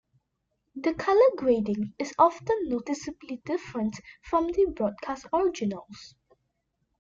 The 0.75 0.95
colour 0.95 1.29
grading 1.37 1.93
is 1.99 2.11
often 2.17 2.67
noticeably 2.69 3.39
different 3.45 3.97
from 4.23 4.47
the 4.47 4.65
broadcast 4.75 5.27
originals. 5.31 6.15